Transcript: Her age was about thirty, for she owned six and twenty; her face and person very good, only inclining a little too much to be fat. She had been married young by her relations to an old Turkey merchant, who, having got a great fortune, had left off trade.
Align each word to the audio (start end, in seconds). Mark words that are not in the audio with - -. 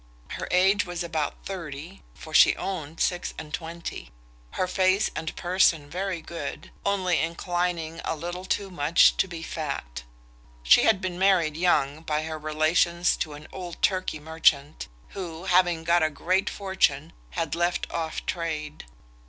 Her 0.29 0.47
age 0.49 0.83
was 0.83 1.03
about 1.03 1.35
thirty, 1.45 2.01
for 2.15 2.33
she 2.33 2.55
owned 2.55 2.99
six 2.99 3.35
and 3.37 3.53
twenty; 3.53 4.09
her 4.53 4.65
face 4.65 5.11
and 5.15 5.35
person 5.35 5.91
very 5.91 6.21
good, 6.23 6.71
only 6.83 7.19
inclining 7.19 8.01
a 8.03 8.15
little 8.15 8.43
too 8.43 8.71
much 8.71 9.15
to 9.17 9.27
be 9.27 9.43
fat. 9.43 10.01
She 10.63 10.85
had 10.85 11.01
been 11.01 11.19
married 11.19 11.55
young 11.55 12.01
by 12.01 12.23
her 12.23 12.39
relations 12.39 13.15
to 13.17 13.33
an 13.33 13.47
old 13.51 13.79
Turkey 13.83 14.19
merchant, 14.19 14.87
who, 15.09 15.43
having 15.45 15.83
got 15.83 16.01
a 16.01 16.09
great 16.09 16.49
fortune, 16.49 17.13
had 17.35 17.53
left 17.53 17.85
off 17.91 18.25
trade. 18.25 18.85